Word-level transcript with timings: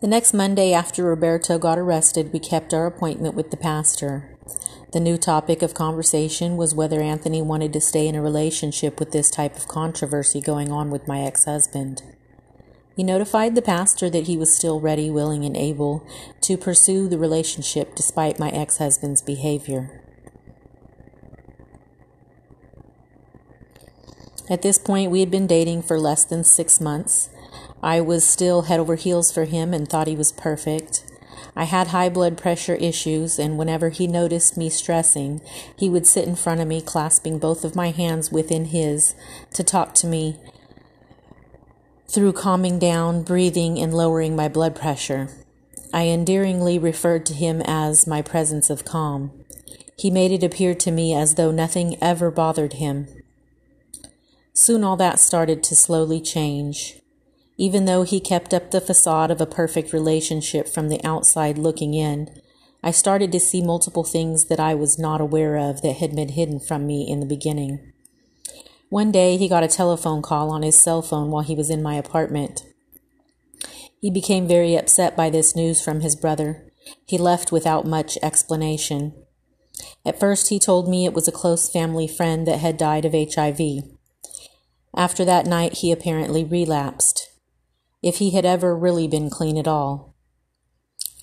The 0.00 0.06
next 0.06 0.32
Monday 0.32 0.72
after 0.72 1.04
Roberto 1.04 1.58
got 1.58 1.78
arrested, 1.78 2.32
we 2.32 2.38
kept 2.38 2.72
our 2.72 2.86
appointment 2.86 3.34
with 3.34 3.50
the 3.50 3.58
pastor. 3.58 4.34
The 4.92 5.00
new 5.00 5.18
topic 5.18 5.60
of 5.60 5.74
conversation 5.74 6.56
was 6.56 6.74
whether 6.74 7.02
Anthony 7.02 7.42
wanted 7.42 7.74
to 7.74 7.82
stay 7.82 8.08
in 8.08 8.14
a 8.14 8.22
relationship 8.22 8.98
with 8.98 9.12
this 9.12 9.30
type 9.30 9.58
of 9.58 9.68
controversy 9.68 10.40
going 10.40 10.72
on 10.72 10.90
with 10.90 11.06
my 11.06 11.20
ex 11.20 11.44
husband. 11.44 12.02
He 12.96 13.04
notified 13.04 13.54
the 13.54 13.60
pastor 13.60 14.08
that 14.08 14.26
he 14.26 14.38
was 14.38 14.56
still 14.56 14.80
ready, 14.80 15.10
willing, 15.10 15.44
and 15.44 15.54
able 15.54 16.06
to 16.40 16.56
pursue 16.56 17.06
the 17.06 17.18
relationship 17.18 17.94
despite 17.94 18.38
my 18.38 18.48
ex 18.48 18.78
husband's 18.78 19.20
behavior. 19.20 20.02
At 24.48 24.62
this 24.62 24.78
point, 24.78 25.10
we 25.10 25.20
had 25.20 25.30
been 25.30 25.46
dating 25.46 25.82
for 25.82 26.00
less 26.00 26.24
than 26.24 26.42
six 26.42 26.80
months. 26.80 27.28
I 27.82 28.00
was 28.00 28.24
still 28.24 28.62
head 28.62 28.80
over 28.80 28.96
heels 28.96 29.32
for 29.32 29.44
him 29.44 29.72
and 29.72 29.88
thought 29.88 30.06
he 30.06 30.16
was 30.16 30.32
perfect. 30.32 31.04
I 31.56 31.64
had 31.64 31.88
high 31.88 32.08
blood 32.08 32.36
pressure 32.36 32.74
issues, 32.74 33.38
and 33.38 33.58
whenever 33.58 33.88
he 33.88 34.06
noticed 34.06 34.56
me 34.56 34.68
stressing, 34.68 35.40
he 35.76 35.88
would 35.88 36.06
sit 36.06 36.28
in 36.28 36.36
front 36.36 36.60
of 36.60 36.68
me, 36.68 36.80
clasping 36.80 37.38
both 37.38 37.64
of 37.64 37.74
my 37.74 37.90
hands 37.90 38.30
within 38.30 38.66
his 38.66 39.14
to 39.54 39.64
talk 39.64 39.94
to 39.96 40.06
me 40.06 40.36
through 42.10 42.32
calming 42.32 42.78
down, 42.78 43.22
breathing, 43.22 43.78
and 43.78 43.94
lowering 43.94 44.34
my 44.34 44.48
blood 44.48 44.74
pressure. 44.74 45.28
I 45.92 46.08
endearingly 46.08 46.78
referred 46.78 47.24
to 47.26 47.34
him 47.34 47.62
as 47.64 48.06
my 48.06 48.20
presence 48.20 48.68
of 48.68 48.84
calm. 48.84 49.30
He 49.96 50.10
made 50.10 50.32
it 50.32 50.42
appear 50.42 50.74
to 50.74 50.90
me 50.90 51.14
as 51.14 51.36
though 51.36 51.52
nothing 51.52 51.96
ever 52.02 52.30
bothered 52.30 52.74
him. 52.74 53.06
Soon 54.52 54.82
all 54.82 54.96
that 54.96 55.20
started 55.20 55.62
to 55.64 55.76
slowly 55.76 56.20
change. 56.20 56.99
Even 57.60 57.84
though 57.84 58.04
he 58.04 58.20
kept 58.20 58.54
up 58.54 58.70
the 58.70 58.80
facade 58.80 59.30
of 59.30 59.38
a 59.38 59.44
perfect 59.44 59.92
relationship 59.92 60.66
from 60.66 60.88
the 60.88 61.04
outside 61.04 61.58
looking 61.58 61.92
in, 61.92 62.40
I 62.82 62.90
started 62.90 63.30
to 63.32 63.38
see 63.38 63.60
multiple 63.60 64.02
things 64.02 64.46
that 64.46 64.58
I 64.58 64.74
was 64.74 64.98
not 64.98 65.20
aware 65.20 65.58
of 65.58 65.82
that 65.82 65.98
had 65.98 66.16
been 66.16 66.30
hidden 66.30 66.58
from 66.58 66.86
me 66.86 67.06
in 67.06 67.20
the 67.20 67.26
beginning. 67.26 67.92
One 68.88 69.12
day 69.12 69.36
he 69.36 69.46
got 69.46 69.62
a 69.62 69.68
telephone 69.68 70.22
call 70.22 70.48
on 70.48 70.62
his 70.62 70.80
cell 70.80 71.02
phone 71.02 71.30
while 71.30 71.42
he 71.42 71.54
was 71.54 71.68
in 71.68 71.82
my 71.82 71.96
apartment. 71.96 72.62
He 74.00 74.10
became 74.10 74.48
very 74.48 74.74
upset 74.74 75.14
by 75.14 75.28
this 75.28 75.54
news 75.54 75.84
from 75.84 76.00
his 76.00 76.16
brother. 76.16 76.64
He 77.04 77.18
left 77.18 77.52
without 77.52 77.84
much 77.84 78.16
explanation. 78.22 79.12
At 80.06 80.18
first, 80.18 80.48
he 80.48 80.58
told 80.58 80.88
me 80.88 81.04
it 81.04 81.12
was 81.12 81.28
a 81.28 81.32
close 81.32 81.68
family 81.68 82.08
friend 82.08 82.46
that 82.46 82.60
had 82.60 82.78
died 82.78 83.04
of 83.04 83.12
HIV. 83.12 83.60
After 84.96 85.26
that 85.26 85.44
night, 85.44 85.74
he 85.74 85.92
apparently 85.92 86.42
relapsed 86.42 87.29
if 88.02 88.16
he 88.16 88.30
had 88.30 88.44
ever 88.44 88.76
really 88.76 89.06
been 89.06 89.30
clean 89.30 89.58
at 89.58 89.68
all. 89.68 90.14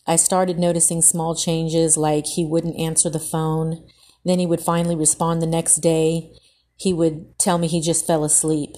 I 0.06 0.16
started 0.16 0.58
noticing 0.58 1.02
small 1.02 1.36
changes 1.36 1.98
like 1.98 2.26
he 2.28 2.46
wouldn't 2.46 2.80
answer 2.80 3.10
the 3.10 3.20
phone, 3.20 3.86
then 4.24 4.40
he 4.40 4.46
would 4.46 4.62
finally 4.62 4.96
respond 4.96 5.42
the 5.42 5.48
next 5.48 5.78
day. 5.78 6.32
He 6.78 6.94
would 6.94 7.38
tell 7.38 7.58
me 7.58 7.68
he 7.68 7.82
just 7.82 8.08
fell 8.08 8.24
asleep. 8.24 8.76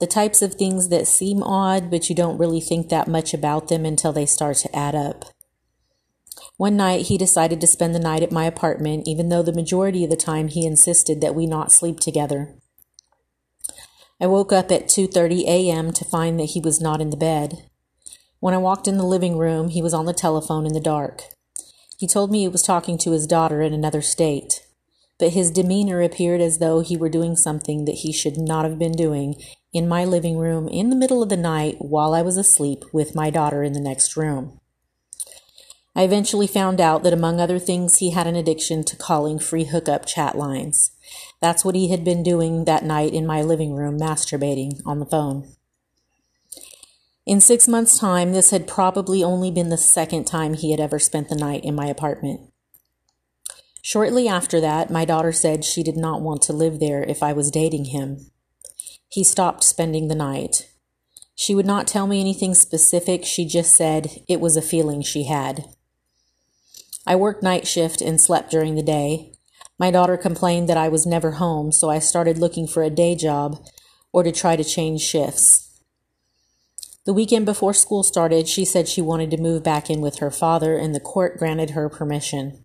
The 0.00 0.06
types 0.06 0.42
of 0.42 0.54
things 0.54 0.88
that 0.88 1.06
seem 1.06 1.42
odd, 1.42 1.90
but 1.90 2.08
you 2.08 2.14
don't 2.14 2.38
really 2.38 2.60
think 2.60 2.88
that 2.88 3.06
much 3.06 3.34
about 3.34 3.68
them 3.68 3.84
until 3.84 4.12
they 4.12 4.26
start 4.26 4.56
to 4.58 4.76
add 4.76 4.94
up. 4.94 5.26
One 6.56 6.76
night 6.76 7.06
he 7.06 7.18
decided 7.18 7.60
to 7.60 7.66
spend 7.66 7.94
the 7.94 8.00
night 8.00 8.22
at 8.22 8.32
my 8.32 8.44
apartment, 8.44 9.06
even 9.06 9.28
though 9.28 9.42
the 9.42 9.52
majority 9.52 10.04
of 10.04 10.10
the 10.10 10.16
time 10.16 10.48
he 10.48 10.66
insisted 10.66 11.20
that 11.20 11.34
we 11.34 11.46
not 11.46 11.72
sleep 11.72 12.00
together. 12.00 12.54
I 14.22 14.26
woke 14.26 14.52
up 14.52 14.70
at 14.70 14.86
2:30 14.86 15.46
a.m. 15.48 15.92
to 15.94 16.04
find 16.04 16.38
that 16.38 16.50
he 16.50 16.60
was 16.60 16.80
not 16.80 17.00
in 17.00 17.10
the 17.10 17.16
bed. 17.16 17.64
When 18.38 18.54
I 18.54 18.58
walked 18.58 18.86
in 18.86 18.96
the 18.96 19.04
living 19.04 19.36
room, 19.36 19.66
he 19.66 19.82
was 19.82 19.92
on 19.92 20.06
the 20.06 20.12
telephone 20.12 20.64
in 20.64 20.74
the 20.74 20.80
dark. 20.80 21.24
He 21.98 22.06
told 22.06 22.30
me 22.30 22.42
he 22.42 22.48
was 22.48 22.62
talking 22.62 22.98
to 22.98 23.10
his 23.10 23.26
daughter 23.26 23.62
in 23.62 23.72
another 23.72 24.00
state, 24.00 24.64
but 25.18 25.32
his 25.32 25.50
demeanor 25.50 26.00
appeared 26.02 26.40
as 26.40 26.58
though 26.58 26.82
he 26.82 26.96
were 26.96 27.08
doing 27.08 27.34
something 27.34 27.84
that 27.86 28.02
he 28.02 28.12
should 28.12 28.38
not 28.38 28.64
have 28.64 28.78
been 28.78 28.92
doing 28.92 29.34
in 29.72 29.88
my 29.88 30.04
living 30.04 30.38
room 30.38 30.68
in 30.68 30.90
the 30.90 30.96
middle 30.96 31.20
of 31.20 31.28
the 31.28 31.36
night 31.36 31.78
while 31.80 32.14
I 32.14 32.22
was 32.22 32.36
asleep 32.36 32.84
with 32.92 33.16
my 33.16 33.28
daughter 33.28 33.64
in 33.64 33.72
the 33.72 33.80
next 33.80 34.16
room. 34.16 34.60
I 35.94 36.04
eventually 36.04 36.46
found 36.46 36.80
out 36.80 37.02
that 37.02 37.12
among 37.12 37.38
other 37.38 37.58
things, 37.58 37.98
he 37.98 38.10
had 38.10 38.26
an 38.26 38.34
addiction 38.34 38.82
to 38.84 38.96
calling 38.96 39.38
free 39.38 39.64
hookup 39.64 40.06
chat 40.06 40.36
lines. 40.36 40.92
That's 41.40 41.64
what 41.64 41.74
he 41.74 41.88
had 41.88 42.02
been 42.02 42.22
doing 42.22 42.64
that 42.64 42.84
night 42.84 43.12
in 43.12 43.26
my 43.26 43.42
living 43.42 43.74
room, 43.74 43.98
masturbating 43.98 44.80
on 44.86 45.00
the 45.00 45.06
phone. 45.06 45.52
In 47.26 47.40
six 47.40 47.68
months' 47.68 47.98
time, 47.98 48.32
this 48.32 48.50
had 48.50 48.66
probably 48.66 49.22
only 49.22 49.50
been 49.50 49.68
the 49.68 49.76
second 49.76 50.24
time 50.24 50.54
he 50.54 50.70
had 50.70 50.80
ever 50.80 50.98
spent 50.98 51.28
the 51.28 51.36
night 51.36 51.62
in 51.62 51.74
my 51.74 51.86
apartment. 51.86 52.40
Shortly 53.82 54.26
after 54.26 54.60
that, 54.60 54.90
my 54.90 55.04
daughter 55.04 55.32
said 55.32 55.64
she 55.64 55.82
did 55.82 55.96
not 55.96 56.22
want 56.22 56.40
to 56.42 56.52
live 56.52 56.80
there 56.80 57.02
if 57.02 57.22
I 57.22 57.32
was 57.32 57.50
dating 57.50 57.86
him. 57.86 58.30
He 59.08 59.22
stopped 59.22 59.62
spending 59.62 60.08
the 60.08 60.14
night. 60.14 60.70
She 61.34 61.54
would 61.54 61.66
not 61.66 61.86
tell 61.86 62.06
me 62.06 62.20
anything 62.20 62.54
specific, 62.54 63.24
she 63.24 63.44
just 63.44 63.74
said 63.74 64.22
it 64.28 64.40
was 64.40 64.56
a 64.56 64.62
feeling 64.62 65.02
she 65.02 65.24
had. 65.24 65.64
I 67.06 67.16
worked 67.16 67.42
night 67.42 67.66
shift 67.66 68.00
and 68.00 68.20
slept 68.20 68.50
during 68.50 68.74
the 68.74 68.82
day. 68.82 69.32
My 69.78 69.90
daughter 69.90 70.16
complained 70.16 70.68
that 70.68 70.76
I 70.76 70.88
was 70.88 71.06
never 71.06 71.32
home, 71.32 71.72
so 71.72 71.90
I 71.90 71.98
started 71.98 72.38
looking 72.38 72.66
for 72.66 72.82
a 72.82 72.90
day 72.90 73.14
job 73.16 73.58
or 74.12 74.22
to 74.22 74.30
try 74.30 74.56
to 74.56 74.64
change 74.64 75.00
shifts. 75.00 75.68
The 77.04 77.12
weekend 77.12 77.46
before 77.46 77.74
school 77.74 78.04
started, 78.04 78.46
she 78.46 78.64
said 78.64 78.86
she 78.86 79.02
wanted 79.02 79.32
to 79.32 79.36
move 79.36 79.64
back 79.64 79.90
in 79.90 80.00
with 80.00 80.20
her 80.20 80.30
father, 80.30 80.76
and 80.76 80.94
the 80.94 81.00
court 81.00 81.36
granted 81.36 81.70
her 81.70 81.88
permission. 81.88 82.64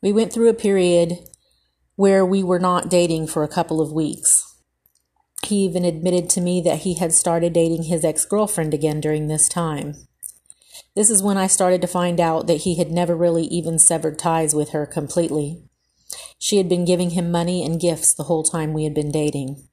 We 0.00 0.12
went 0.12 0.32
through 0.32 0.48
a 0.48 0.54
period 0.54 1.18
where 1.96 2.24
we 2.24 2.44
were 2.44 2.60
not 2.60 2.88
dating 2.88 3.26
for 3.26 3.42
a 3.42 3.48
couple 3.48 3.80
of 3.80 3.90
weeks. 3.90 4.54
He 5.44 5.56
even 5.64 5.84
admitted 5.84 6.30
to 6.30 6.40
me 6.40 6.60
that 6.60 6.80
he 6.80 6.94
had 6.94 7.12
started 7.12 7.52
dating 7.52 7.84
his 7.84 8.04
ex 8.04 8.24
girlfriend 8.24 8.72
again 8.72 9.00
during 9.00 9.26
this 9.26 9.48
time. 9.48 10.05
This 10.96 11.10
is 11.10 11.22
when 11.22 11.36
I 11.36 11.46
started 11.46 11.82
to 11.82 11.86
find 11.86 12.18
out 12.18 12.46
that 12.46 12.62
he 12.62 12.76
had 12.76 12.90
never 12.90 13.14
really 13.14 13.44
even 13.44 13.78
severed 13.78 14.18
ties 14.18 14.54
with 14.54 14.70
her 14.70 14.86
completely. 14.86 15.62
She 16.38 16.56
had 16.56 16.70
been 16.70 16.86
giving 16.86 17.10
him 17.10 17.30
money 17.30 17.62
and 17.62 17.78
gifts 17.78 18.14
the 18.14 18.24
whole 18.24 18.42
time 18.42 18.72
we 18.72 18.84
had 18.84 18.94
been 18.94 19.12
dating. 19.12 19.68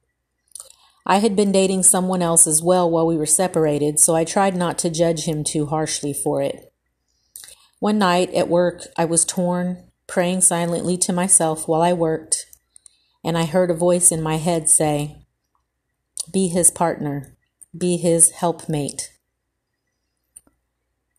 I 1.06 1.18
had 1.18 1.36
been 1.36 1.54
dating 1.54 1.84
someone 1.84 2.22
else 2.22 2.46
as 2.46 2.62
well 2.62 2.90
while 2.92 3.08
we 3.08 3.16
were 3.16 3.26
separated, 3.26 4.00
so 4.00 4.16
I 4.16 4.26
tried 4.26 4.56
not 4.56 4.78
to 4.80 4.90
judge 4.90 5.24
him 5.24 5.46
too 5.46 5.68
harshly 5.68 6.14
for 6.14 6.42
it. 6.42 6.74
One 7.80 7.98
night 7.98 8.34
at 8.34 8.50
work, 8.50 8.88
I 8.98 9.06
was 9.06 9.24
torn, 9.24 9.92
praying 10.08 10.42
silently 10.42 10.98
to 10.98 11.14
myself 11.14 11.68
while 11.68 11.82
I 11.82 11.94
worked, 11.94 12.48
and 13.24 13.38
I 13.38 13.46
heard 13.46 13.72
a 13.72 13.76
voice 13.76 14.12
in 14.12 14.22
my 14.22 14.38
head 14.38 14.70
say, 14.70 15.26
Be 16.32 16.50
his 16.50 16.70
partner, 16.70 17.38
be 17.78 17.96
his 17.96 18.32
helpmate. 18.32 19.12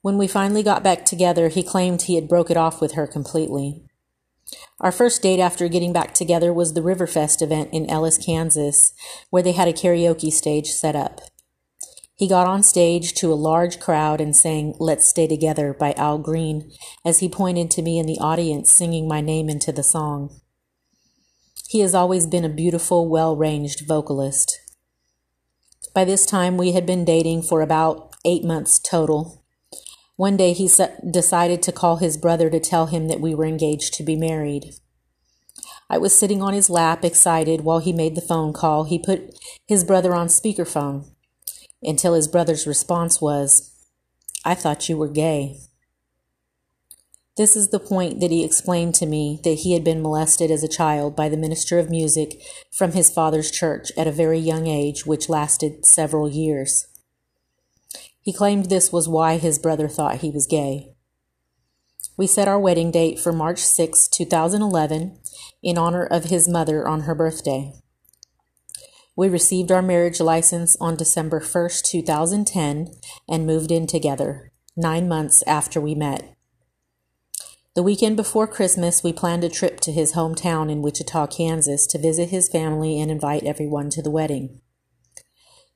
When 0.05 0.19
we 0.19 0.29
finally 0.29 0.63
got 0.63 0.83
back 0.83 1.07
together, 1.07 1.49
he 1.49 1.63
claimed 1.63 2.03
he 2.03 2.17
had 2.17 2.29
broke 2.29 2.51
it 2.51 2.59
off 2.59 2.79
with 2.79 2.93
her 2.93 3.07
completely. 3.07 3.87
Our 4.79 4.93
first 4.93 5.23
date 5.23 5.41
after 5.41 5.67
getting 5.67 5.95
back 5.95 6.13
together 6.13 6.53
was 6.53 6.75
the 6.75 6.83
Riverfest 6.83 7.41
event 7.41 7.71
in 7.73 7.89
Ellis, 7.89 8.19
Kansas, 8.19 8.93
where 9.31 9.43
they 9.43 9.53
had 9.53 9.67
a 9.67 9.73
karaoke 9.73 10.31
stage 10.31 10.67
set 10.67 10.95
up. 10.95 11.23
He 12.17 12.29
got 12.29 12.47
on 12.47 12.63
stage 12.63 13.15
to 13.15 13.33
a 13.33 13.35
large 13.35 13.81
crowd 13.81 14.21
and 14.21 14.37
sang 14.37 14.75
Let's 14.79 15.07
Stay 15.07 15.27
Together 15.27 15.73
by 15.73 15.95
Al 15.95 16.19
Green 16.19 16.71
as 17.03 17.21
he 17.21 17.29
pointed 17.31 17.71
to 17.71 17.81
me 17.81 17.99
in 17.99 18.05
the 18.05 18.19
audience 18.21 18.71
singing 18.71 19.09
my 19.09 19.23
name 19.23 19.49
into 19.49 19.73
the 19.73 19.83
song. 19.83 20.39
He 21.71 21.81
has 21.81 21.95
always 21.95 22.27
been 22.27 22.45
a 22.45 22.51
beautiful, 22.51 23.09
well 23.09 23.39
ranged 23.39 23.89
vocalist. 23.89 24.61
By 25.95 26.05
this 26.05 26.27
time, 26.27 26.59
we 26.59 26.73
had 26.73 26.85
been 26.85 27.07
dating 27.07 27.45
for 27.45 27.63
about 27.63 28.15
eight 28.27 28.45
months 28.45 28.79
total. 28.79 29.44
One 30.17 30.37
day 30.37 30.53
he 30.53 30.71
decided 31.11 31.63
to 31.63 31.73
call 31.73 31.97
his 31.97 32.17
brother 32.17 32.49
to 32.49 32.61
tell 32.61 32.87
him 32.87 33.09
that 33.09 33.21
we 33.21 33.35
were 33.35 33.47
engaged 33.47 33.95
to 33.95 34.05
be 34.05 34.15
married. 34.15 34.75
I 35.91 35.99
was 35.99 36.17
sitting 36.17 36.41
on 36.41 36.55
his 36.55 36.71
lap, 36.71 37.05
excited, 37.05 37.63
while 37.63 37.81
he 37.81 37.93
made 37.93 38.15
the 38.15 38.21
phone 38.21 38.53
call. 38.53 38.85
He 38.85 38.99
put 38.99 39.39
his 39.67 39.85
brother 39.85 40.15
on 40.15 40.29
speakerphone 40.29 41.11
until 41.83 42.15
his 42.15 42.29
brother's 42.29 42.67
response 42.67 43.21
was, 43.21 43.71
I 44.45 44.55
thought 44.55 44.89
you 44.89 44.97
were 44.97 45.09
gay. 45.09 45.59
This 47.37 47.57
is 47.57 47.71
the 47.71 47.81
point 47.81 48.21
that 48.21 48.31
he 48.31 48.45
explained 48.45 48.95
to 48.97 49.07
me 49.07 49.41
that 49.43 49.61
he 49.61 49.73
had 49.73 49.83
been 49.83 50.01
molested 50.01 50.53
as 50.53 50.63
a 50.63 50.69
child 50.69 51.17
by 51.17 51.29
the 51.29 51.37
minister 51.37 51.81
of 51.81 51.91
music 51.91 52.41
from 52.73 52.93
his 52.93 53.11
father's 53.11 53.51
church 53.51 53.91
at 53.97 54.07
a 54.07 54.13
very 54.13 54.39
young 54.39 54.69
age, 54.69 55.05
which 55.05 55.29
lasted 55.29 55.85
several 55.85 56.31
years. 56.31 56.87
He 58.25 58.33
claimed 58.33 58.67
this 58.67 58.91
was 58.91 59.07
why 59.07 59.37
his 59.37 59.59
brother 59.59 59.87
thought 59.87 60.17
he 60.17 60.31
was 60.31 60.47
gay. 60.47 60.95
We 62.17 62.27
set 62.27 62.49
our 62.49 62.59
wedding 62.59 62.91
date 62.91 63.21
for 63.21 63.33
March 63.33 63.59
6, 63.59 64.09
2011, 64.09 65.19
in 65.63 65.77
honor 65.77 66.05
of 66.07 66.25
his 66.25 66.49
mother 66.49 66.89
on 66.89 67.03
her 67.03 67.15
birthday. 67.15 67.75
We 69.15 69.29
received 69.29 69.71
our 69.71 69.83
marriage 69.83 70.21
license 70.21 70.75
on 70.81 70.97
December 70.97 71.39
1, 71.39 71.71
2010, 71.85 72.95
and 73.29 73.47
moved 73.47 73.71
in 73.71 73.87
together. 73.87 74.51
nine 74.77 75.07
months 75.07 75.45
after 75.47 75.81
we 75.81 75.95
met. 75.95 76.35
The 77.77 77.83
weekend 77.83 78.17
before 78.17 78.47
Christmas, 78.47 79.05
we 79.05 79.13
planned 79.13 79.45
a 79.45 79.49
trip 79.49 79.81
to 79.81 79.93
his 79.93 80.15
hometown 80.15 80.71
in 80.71 80.83
Wichita, 80.83 81.27
Kansas 81.27 81.87
to 81.89 81.99
visit 81.99 82.31
his 82.31 82.49
family 82.49 83.01
and 83.01 83.11
invite 83.11 83.45
everyone 83.45 83.91
to 83.91 84.03
the 84.03 84.11
wedding. 84.11 84.61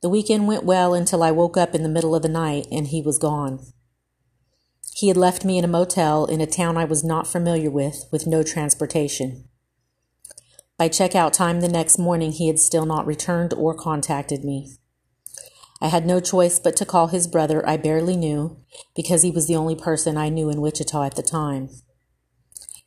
The 0.01 0.09
weekend 0.09 0.47
went 0.47 0.63
well 0.63 0.93
until 0.93 1.21
I 1.21 1.31
woke 1.31 1.57
up 1.57 1.75
in 1.75 1.83
the 1.83 1.89
middle 1.89 2.15
of 2.15 2.21
the 2.21 2.29
night 2.29 2.67
and 2.71 2.87
he 2.87 3.01
was 3.01 3.17
gone. 3.17 3.59
He 4.95 5.09
had 5.09 5.17
left 5.17 5.43
me 5.43 5.57
in 5.57 5.65
a 5.65 5.67
motel 5.67 6.25
in 6.25 6.41
a 6.41 6.45
town 6.45 6.77
I 6.77 6.85
was 6.85 7.03
not 7.03 7.27
familiar 7.27 7.69
with, 7.69 8.05
with 8.11 8.27
no 8.27 8.43
transportation. 8.43 9.45
By 10.77 10.87
checkout 10.87 11.33
time 11.33 11.59
the 11.59 11.67
next 11.67 11.97
morning, 11.97 12.31
he 12.31 12.47
had 12.47 12.59
still 12.59 12.85
not 12.85 13.05
returned 13.05 13.53
or 13.53 13.73
contacted 13.73 14.45
me. 14.45 14.77
I 15.81 15.87
had 15.87 16.05
no 16.05 16.19
choice 16.19 16.59
but 16.59 16.75
to 16.77 16.85
call 16.85 17.07
his 17.07 17.27
brother 17.27 17.67
I 17.67 17.77
barely 17.77 18.15
knew 18.15 18.57
because 18.95 19.21
he 19.21 19.31
was 19.31 19.47
the 19.47 19.55
only 19.55 19.75
person 19.75 20.17
I 20.17 20.29
knew 20.29 20.49
in 20.49 20.61
Wichita 20.61 21.03
at 21.03 21.15
the 21.15 21.23
time. 21.23 21.69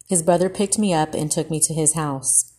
His 0.08 0.22
brother 0.22 0.48
picked 0.48 0.78
me 0.78 0.92
up 0.92 1.14
and 1.14 1.30
took 1.30 1.50
me 1.50 1.60
to 1.60 1.74
his 1.74 1.94
house. 1.94 2.51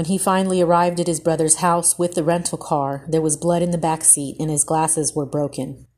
When 0.00 0.06
he 0.06 0.16
finally 0.16 0.62
arrived 0.62 0.98
at 0.98 1.06
his 1.06 1.20
brother's 1.20 1.56
house 1.56 1.98
with 1.98 2.14
the 2.14 2.24
rental 2.24 2.56
car, 2.56 3.04
there 3.06 3.20
was 3.20 3.36
blood 3.36 3.60
in 3.60 3.70
the 3.70 3.76
back 3.76 4.02
seat 4.02 4.34
and 4.40 4.48
his 4.48 4.64
glasses 4.64 5.14
were 5.14 5.26
broken. 5.26 5.88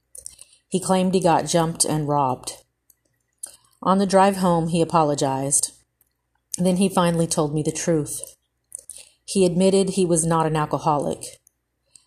He 0.68 0.80
claimed 0.80 1.14
he 1.14 1.20
got 1.20 1.46
jumped 1.46 1.84
and 1.84 2.08
robbed. 2.08 2.64
On 3.80 3.98
the 3.98 4.04
drive 4.04 4.38
home, 4.38 4.66
he 4.70 4.82
apologized. 4.82 5.70
Then 6.58 6.78
he 6.78 6.88
finally 6.88 7.28
told 7.28 7.54
me 7.54 7.62
the 7.62 7.70
truth. 7.70 8.20
He 9.24 9.46
admitted 9.46 9.90
he 9.90 10.04
was 10.04 10.26
not 10.26 10.46
an 10.46 10.56
alcoholic. 10.56 11.22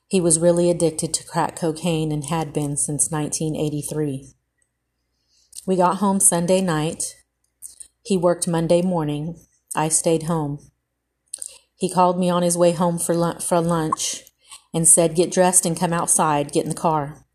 He 0.09 0.19
was 0.19 0.37
really 0.37 0.69
addicted 0.69 1.13
to 1.13 1.25
crack 1.25 1.55
cocaine 1.55 2.11
and 2.11 2.25
had 2.25 2.51
been 2.51 2.75
since 2.75 3.09
1983. 3.09 4.33
We 5.65 5.77
got 5.77 5.99
home 5.99 6.19
Sunday 6.19 6.59
night. 6.59 7.15
He 8.03 8.17
worked 8.17 8.49
Monday 8.49 8.81
morning. 8.81 9.37
I 9.73 9.87
stayed 9.87 10.23
home. 10.23 10.59
He 11.77 11.91
called 11.91 12.19
me 12.19 12.29
on 12.29 12.43
his 12.43 12.57
way 12.57 12.71
home 12.71 12.97
for, 12.97 13.13
lunch, 13.13 13.43
for 13.43 13.59
lunch 13.61 14.23
and 14.73 14.87
said, 14.87 15.15
Get 15.15 15.31
dressed 15.31 15.65
and 15.65 15.79
come 15.79 15.93
outside, 15.93 16.51
get 16.51 16.63
in 16.63 16.69
the 16.69 16.75
car. 16.75 17.25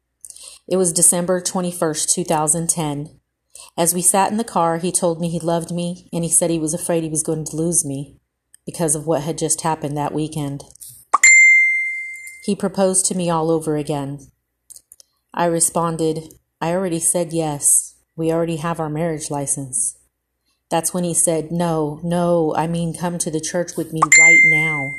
It 0.68 0.76
was 0.76 0.92
December 0.92 1.40
21st, 1.40 2.12
2010. 2.14 3.20
As 3.76 3.94
we 3.94 4.02
sat 4.02 4.30
in 4.30 4.36
the 4.36 4.44
car, 4.44 4.78
he 4.78 4.92
told 4.92 5.20
me 5.20 5.28
he 5.28 5.40
loved 5.40 5.70
me 5.70 6.08
and 6.12 6.24
he 6.24 6.30
said 6.30 6.50
he 6.50 6.58
was 6.58 6.74
afraid 6.74 7.02
he 7.02 7.10
was 7.10 7.22
going 7.22 7.44
to 7.44 7.56
lose 7.56 7.84
me 7.84 8.20
because 8.64 8.94
of 8.94 9.06
what 9.06 9.22
had 9.22 9.38
just 9.38 9.62
happened 9.62 9.96
that 9.96 10.14
weekend. 10.14 10.64
He 12.44 12.54
proposed 12.56 13.06
to 13.06 13.14
me 13.14 13.28
all 13.28 13.50
over 13.50 13.76
again. 13.76 14.26
I 15.34 15.46
responded, 15.46 16.34
I 16.60 16.72
already 16.72 17.00
said 17.00 17.32
yes. 17.32 17.96
We 18.16 18.32
already 18.32 18.56
have 18.56 18.80
our 18.80 18.90
marriage 18.90 19.30
license. 19.30 19.96
That's 20.70 20.94
when 20.94 21.04
he 21.04 21.14
said, 21.14 21.50
No, 21.50 22.00
no, 22.02 22.54
I 22.56 22.66
mean, 22.66 22.94
come 22.94 23.18
to 23.18 23.30
the 23.30 23.40
church 23.40 23.76
with 23.76 23.92
me 23.92 24.00
right 24.02 24.40
now. 24.44 24.92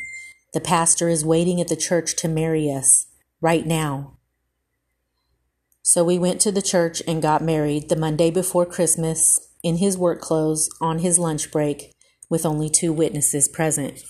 The 0.54 0.60
pastor 0.60 1.08
is 1.08 1.24
waiting 1.24 1.62
at 1.62 1.70
the 1.70 1.78
church 1.78 2.16
to 2.18 2.28
marry 2.28 2.70
us 2.70 3.08
right 3.40 3.66
now. 3.66 4.18
So 5.82 6.04
we 6.04 6.20
went 6.20 6.42
to 6.42 6.52
the 6.52 6.62
church 6.62 7.02
and 7.08 7.22
got 7.22 7.42
married 7.42 7.90
the 7.90 7.96
Monday 7.96 8.30
before 8.32 8.66
Christmas 8.66 9.40
in 9.64 9.78
his 9.78 9.98
work 9.98 10.22
clothes 10.22 10.70
on 10.82 11.00
his 11.00 11.18
lunch 11.18 11.52
break 11.52 11.94
with 12.30 12.46
only 12.46 12.70
two 12.70 12.92
witnesses 12.94 13.48
present. 13.48 14.04